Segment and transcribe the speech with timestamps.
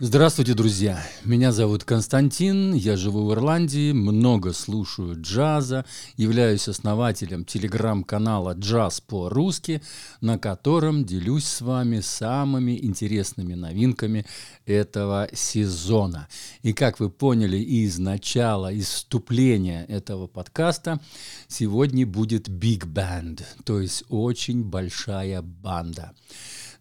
[0.00, 1.00] Здравствуйте, друзья!
[1.24, 5.84] Меня зовут Константин, я живу в Ирландии, много слушаю джаза,
[6.16, 9.82] являюсь основателем телеграм-канала «Джаз по-русски»,
[10.20, 14.26] на котором делюсь с вами самыми интересными новинками
[14.66, 16.26] этого сезона.
[16.62, 21.00] И как вы поняли из начала, из вступления этого подкаста,
[21.46, 26.10] сегодня будет Big Band, то есть очень большая банда.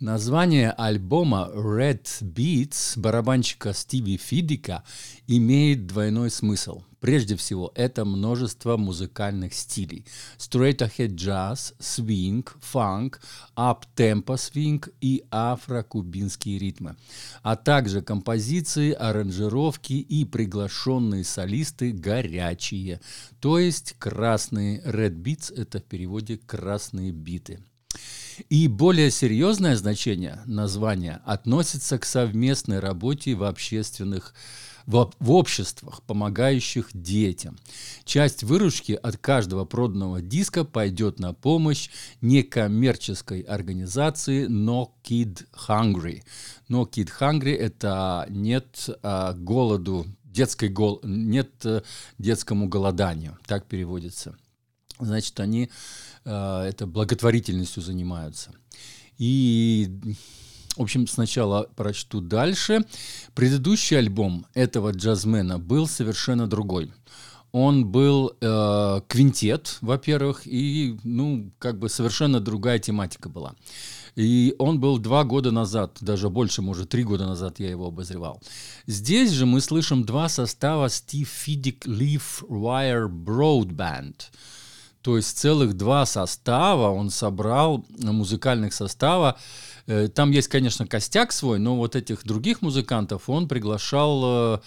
[0.00, 4.82] Название альбома Red Beats барабанщика Стиви Фидика
[5.26, 6.84] имеет двойной смысл.
[7.00, 10.06] Прежде всего, это множество музыкальных стилей.
[10.38, 13.16] Straight ahead jazz, swing, funk,
[13.54, 16.96] up-tempo swing и афро-кубинские ритмы.
[17.42, 23.02] А также композиции, аранжировки и приглашенные солисты горячие.
[23.38, 27.60] То есть красные Red Beats– это в переводе «красные биты».
[28.48, 34.34] И более серьезное значение названия относится к совместной работе в общественных
[34.86, 37.56] в, обществах, помогающих детям.
[38.04, 41.90] Часть выручки от каждого проданного диска пойдет на помощь
[42.20, 46.22] некоммерческой организации No Kid Hungry.
[46.68, 51.82] No Kid Hungry– это нет а, голоду, детской гол, нет а,
[52.18, 54.36] детскому голоданию, так переводится.
[55.00, 55.70] Значит, они
[56.24, 58.52] Э, это благотворительностью занимаются.
[59.18, 59.90] И,
[60.76, 62.84] в общем, сначала прочту дальше.
[63.34, 66.92] Предыдущий альбом этого джазмена был совершенно другой.
[67.52, 73.56] Он был э, квинтет, во-первых, и, ну, как бы совершенно другая тематика была.
[74.14, 78.40] И он был два года назад, даже больше, может, три года назад я его обозревал.
[78.86, 84.14] Здесь же мы слышим два состава Steve Fiddick Leaf Wire Broadband–
[85.02, 89.38] то есть целых два состава он собрал, э, музыкальных состава.
[89.86, 94.58] Э, там есть, конечно, костяк свой, но вот этих других музыкантов он приглашал э,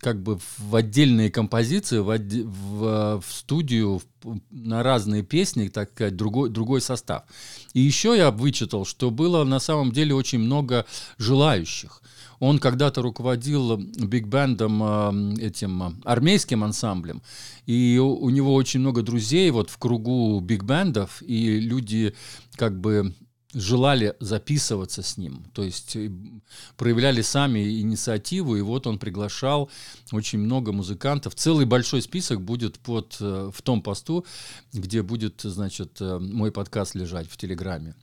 [0.00, 6.16] как бы в отдельные композиции, в, в, в студию в, на разные песни, так сказать,
[6.16, 7.22] другой, другой состав.
[7.72, 10.84] И еще я вычитал, что было на самом деле очень много
[11.16, 12.02] желающих.
[12.40, 17.22] Он когда-то руководил биг-бендом этим армейским ансамблем,
[17.66, 22.14] и у него очень много друзей вот в кругу биг-бендов, и люди
[22.56, 23.14] как бы
[23.54, 26.10] желали записываться с ним, то есть э,
[26.76, 29.70] проявляли сами инициативу, и вот он приглашал
[30.12, 31.34] очень много музыкантов.
[31.34, 34.26] Целый большой список будет под, э, в том посту,
[34.72, 37.94] где будет, значит, э, мой подкаст лежать в Телеграме.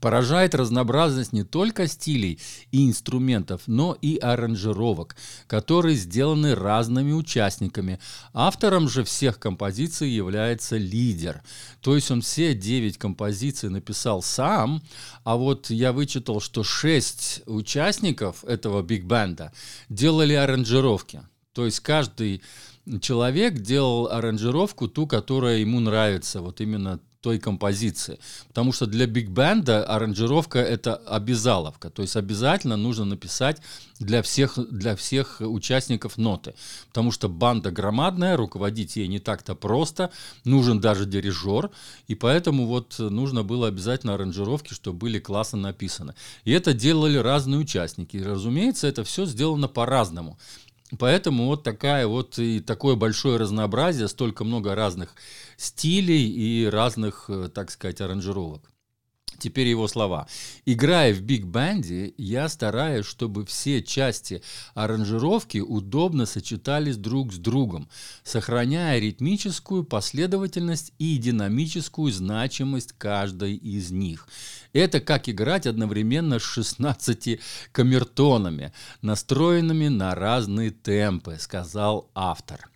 [0.00, 2.40] Поражает разнообразность не только стилей
[2.70, 7.98] и инструментов, но и аранжировок, которые сделаны разными участниками.
[8.32, 11.42] Автором же всех композиций является лидер.
[11.80, 14.82] То есть он все девять композиций написал сам,
[15.24, 19.52] а вот я вычитал, что шесть участников этого биг-бенда
[19.88, 21.22] делали аранжировки.
[21.52, 22.42] То есть каждый
[23.00, 28.18] человек делал аранжировку ту, которая ему нравится, вот именно той композиции.
[28.48, 31.90] Потому что для биг-бенда аранжировка— это обязаловка.
[31.90, 33.60] То есть обязательно нужно написать
[33.98, 36.54] для всех, для всех участников ноты.
[36.88, 40.10] Потому что банда громадная, руководить ей не так-то просто,
[40.44, 41.70] нужен даже дирижер,
[42.06, 46.14] и поэтому вот нужно было обязательно аранжировки, чтобы были классно написаны.
[46.46, 48.16] И это делали разные участники.
[48.16, 50.38] И, разумеется, это все сделано по-разному.
[50.96, 55.14] Поэтому вот такая вот и такое большое разнообразие, столько много разных
[55.56, 58.70] стилей и разных, э, так сказать, аранжировок.
[59.38, 60.26] Теперь его слова.
[60.66, 64.42] Играя в биг-банде, я стараюсь, чтобы все части
[64.74, 67.88] аранжировки удобно сочетались друг с другом,
[68.24, 74.26] сохраняя ритмическую последовательность и динамическую значимость каждой из них.
[74.72, 77.38] Это как играть одновременно с 16
[77.70, 82.68] камертонами, настроенными на разные темпы, сказал автор.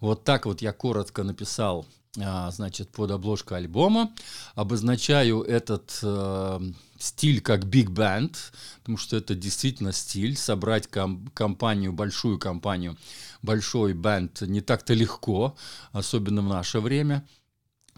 [0.00, 1.86] Вот так вот я коротко написал
[2.16, 4.12] значит, под обложку альбома.
[4.54, 6.60] Обозначаю этот э,
[6.98, 8.36] стиль как big band,
[8.80, 10.36] потому что это действительно стиль.
[10.36, 12.96] Собрать ком- компанию, большую компанию,
[13.42, 15.56] большой бенд не так-то легко,
[15.92, 17.26] особенно в наше время.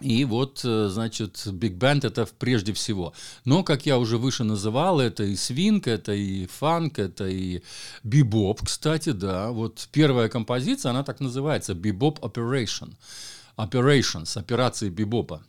[0.01, 3.15] И вот, э, значит, биг бенд это прежде всего.
[3.45, 7.63] Но, как я уже выше называл, это и свинг, это и фанк, это и
[8.05, 9.51] бибоп, кстати, да.
[9.51, 12.93] Вот первая композиция, она так называется, бибоп operation.
[13.59, 15.43] Operations, операции Бибопа.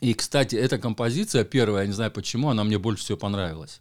[0.00, 3.80] И, кстати, эта композиция первая, я не знаю почему, она мне больше всего понравилась.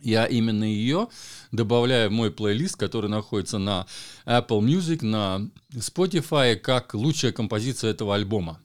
[0.00, 1.08] Я именно ее
[1.52, 3.86] добавляю в мой плейлист, который находится на
[4.24, 8.60] Apple Music, на Spotify, как лучшая композиция этого альбома.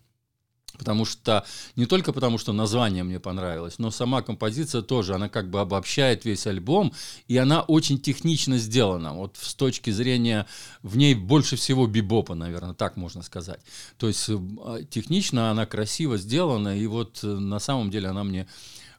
[0.78, 5.50] Потому что не только потому, что название мне понравилось, но сама композиция тоже, она как
[5.50, 6.94] бы обобщает весь альбом,
[7.28, 9.14] и она очень технично сделана.
[9.14, 10.48] Вот с точки зрения,
[10.82, 13.60] в ней больше всего бибопа, наверное, так можно сказать.
[13.98, 18.48] То есть э, технично она красиво сделана, и вот э, на самом деле она мне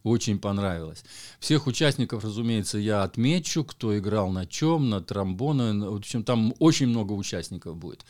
[0.04, 1.02] очень понравилась.
[1.40, 5.88] Всех участников, разумеется, я отмечу, кто играл на чем, на тромбоны.
[5.88, 8.04] В общем, там очень много участников будет.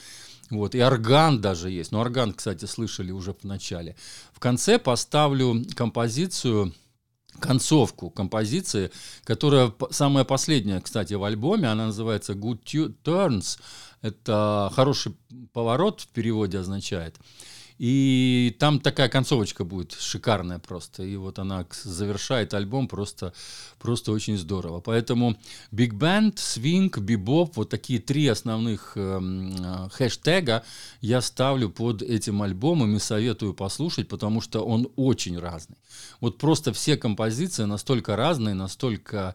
[0.57, 1.93] Вот, и орган даже есть.
[1.93, 3.97] Но орган, кстати, слышали уже в начале.
[4.33, 6.73] В конце поставлю композицию
[7.41, 8.91] концовку композиции,
[9.25, 13.59] которая самая последняя, кстати, в альбоме, она называется Good Turns.
[14.03, 15.17] Это хороший
[15.53, 17.17] поворот в переводе означает.
[17.79, 21.03] И там такая концовочка будет шикарная просто.
[21.03, 23.33] И вот она завершает альбом просто,
[23.81, 24.81] просто очень здорово.
[24.81, 25.37] Поэтому
[25.73, 30.65] Big Band, Swing, Bebop, вот такие три основных э, хэштега
[31.01, 35.77] я ставлю под этим альбомом и советую послушать, потому что он очень разный.
[36.21, 39.35] Вот просто все композиции настолько разные, настолько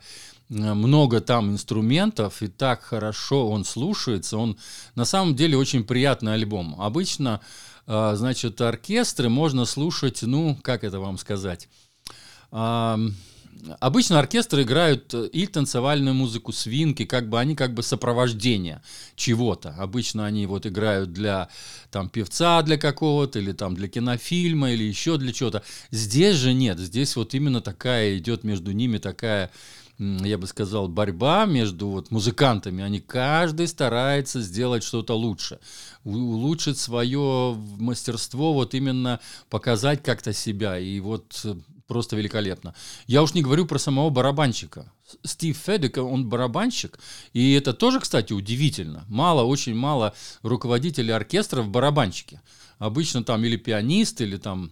[0.50, 4.38] много там инструментов, и так хорошо он слушается.
[4.38, 4.58] Он
[4.96, 6.76] на самом деле очень приятный альбом.
[6.82, 7.42] Обычно
[7.90, 11.68] значит, оркестры можно слушать, ну, как это вам сказать?
[13.80, 18.82] Обычно оркестры играют э, и танцевальную музыку, свинки, как бы они как бы сопровождение
[19.16, 19.76] чего-то.
[19.78, 21.50] Обычно они вот играют для
[21.92, 25.64] там певца для какого-то, или там для кинофильма, или еще для чего-то.
[25.92, 29.52] Здесь же нет, здесь вот именно такая идет между ними такая
[30.00, 32.84] я бы сказал, борьба между вот музыкантами.
[32.84, 35.60] Они каждый старается сделать что-то лучше,
[36.06, 39.20] улучшить свое мастерство, вот именно
[39.50, 40.80] показать как-то себя.
[40.80, 41.56] И вот э,
[41.86, 42.74] просто великолепно.
[43.08, 44.90] Я уж не говорю про самого барабанщика.
[45.26, 46.98] Стив Федек, он барабанщик,
[47.34, 49.04] и это тоже, кстати, удивительно.
[49.10, 50.14] Мало, очень мало
[50.44, 52.40] руководителей оркестров барабанщики.
[52.78, 54.72] Обычно там или пианист, или там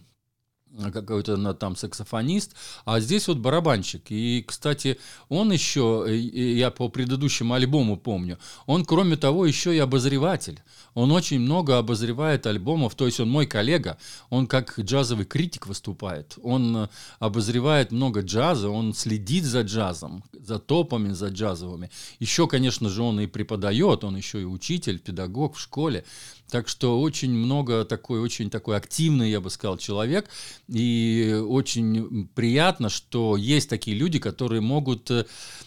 [0.92, 2.54] какой-то там саксофонист,
[2.84, 4.10] а здесь вот барабанщик.
[4.10, 10.60] И, кстати, он еще, я по предыдущему альбому помню, он, кроме того, еще и обозреватель.
[10.94, 13.98] Он очень много обозревает альбомов, то есть он мой коллега,
[14.30, 16.88] он как джазовый критик выступает, он
[17.20, 21.90] обозревает много джаза, он следит за джазом, за топами, за джазовыми.
[22.18, 26.04] Еще, конечно же, он и преподает, он еще и учитель, педагог в школе.
[26.50, 30.30] Так что очень много такой, очень такой активный, я бы сказал, человек.
[30.68, 35.24] И очень приятно, что есть такие люди, которые могут э,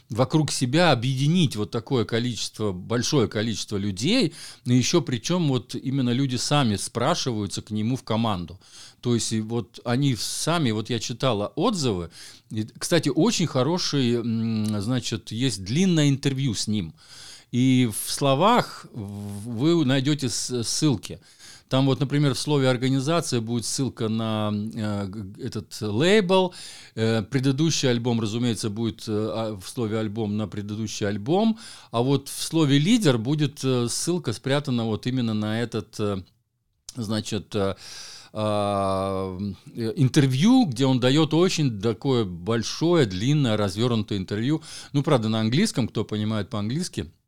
[0.09, 4.33] вокруг себя объединить вот такое количество, большое количество людей.
[4.65, 8.59] И еще причем вот именно люди сами спрашиваются к нему в команду.
[9.01, 12.11] То есть вот они сами, вот я читала отзывы,
[12.51, 14.21] и, кстати, очень хороший,
[14.81, 16.93] значит, есть длинное интервью с ним.
[17.51, 21.19] И в словах вы найдете ссылки.
[21.71, 25.07] Там вот, например, в слове «организация» будет ссылка на э,
[25.41, 26.53] этот лейбл.
[26.95, 31.57] Э, предыдущий альбом, разумеется, будет э, а, в слове «альбом» на предыдущий альбом.
[31.91, 36.17] А вот в слове «лидер» будет э, ссылка спрятана вот именно на этот, э,
[36.97, 37.75] значит, э,
[38.33, 39.39] а,
[39.73, 44.61] э, интервью, где он дает очень такое большое, длинное, развернутое интервью.
[44.91, 47.09] Ну, правда, на английском, кто понимает по-английски–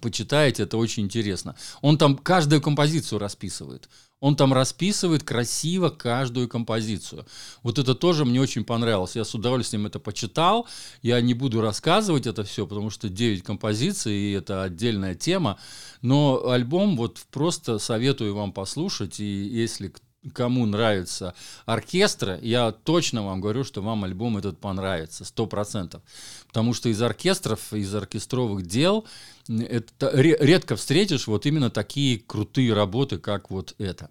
[0.00, 1.56] почитаете, это очень интересно.
[1.82, 3.88] Он там каждую композицию расписывает.
[4.20, 7.26] Он там расписывает красиво каждую композицию.
[7.62, 9.16] Вот это тоже мне очень понравилось.
[9.16, 10.66] Я с удовольствием это почитал.
[11.02, 15.58] Я не буду рассказывать это все, потому что 9 композиций, и это отдельная тема.
[16.00, 19.20] Но альбом вот просто советую вам послушать.
[19.20, 19.92] И если
[20.32, 21.34] кому нравится
[21.66, 26.02] оркестры, я точно вам говорю, что вам альбом этот понравится, сто процентов.
[26.48, 29.04] Потому что из оркестров, из оркестровых дел
[29.48, 34.08] это редко встретишь вот именно такие крутые работы, как вот это.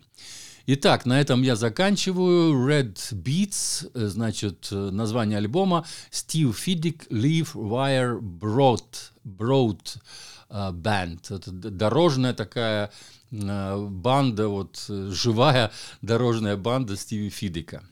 [0.66, 2.54] Итак, на этом я заканчиваю.
[2.54, 8.86] Red Beats, э, значит, э, название альбома Steve Fiddick Leaf Wire Broad,
[9.26, 9.98] Broad
[10.54, 11.36] uh, Band.
[11.36, 12.92] Это дорожная такая
[13.32, 17.84] uh, банда, вот живая дорожная банда Стиви Фидика.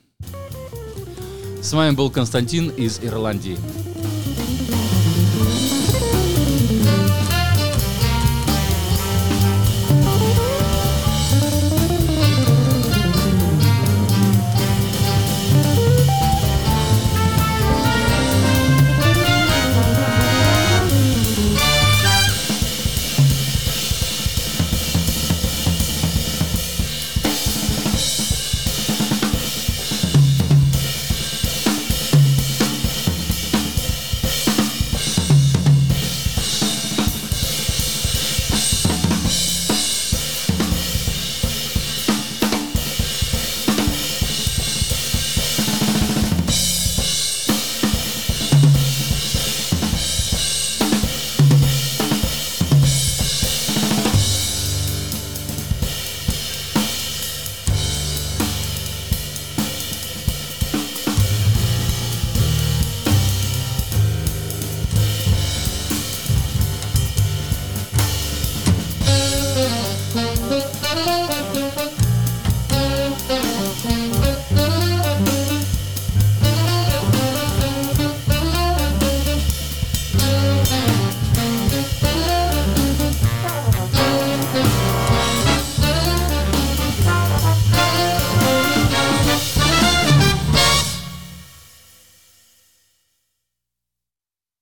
[1.62, 3.58] С вами был Константин из Ирландии.